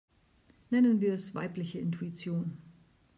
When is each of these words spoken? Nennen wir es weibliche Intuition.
Nennen 0.71 0.99
wir 0.99 1.13
es 1.13 1.35
weibliche 1.35 1.77
Intuition. 1.77 2.57